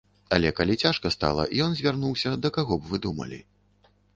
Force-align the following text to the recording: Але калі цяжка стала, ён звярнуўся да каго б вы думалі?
Але 0.37 0.51
калі 0.59 0.77
цяжка 0.83 1.11
стала, 1.17 1.45
ён 1.65 1.71
звярнуўся 1.81 2.35
да 2.47 2.53
каго 2.59 2.73
б 2.81 2.93
вы 2.95 3.05
думалі? 3.05 3.39